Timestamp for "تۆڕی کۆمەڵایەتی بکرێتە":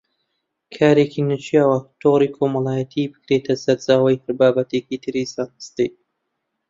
2.01-3.53